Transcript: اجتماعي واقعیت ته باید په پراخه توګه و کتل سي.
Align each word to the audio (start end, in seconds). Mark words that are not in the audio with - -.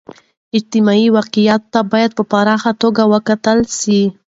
اجتماعي 0.57 1.05
واقعیت 1.17 1.61
ته 1.73 1.79
باید 1.91 2.11
په 2.17 2.23
پراخه 2.31 2.71
توګه 2.81 3.03
و 3.11 3.13
کتل 3.27 3.59
سي. 3.79 3.99